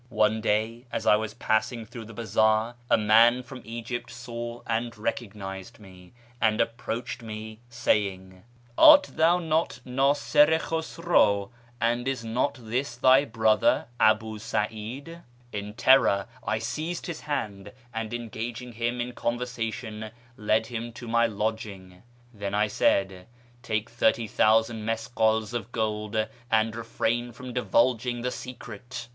[0.09, 4.97] One day, as I was passing through the bazaar, a man from Egypt saw and
[4.97, 8.41] recognised me, and approached me, saying,'
[8.79, 15.21] Art thou not Niisir i Khusraw, and is not this thy brother Abu Sa'id?'
[15.61, 21.27] In terror I seized his hand, and, engaging him in conversation, led him to my
[21.27, 22.01] lodging.
[22.33, 23.27] Then I said,'
[23.61, 29.07] Take thirty thousand miskals of gold, and refrain from divulg ing the secret.'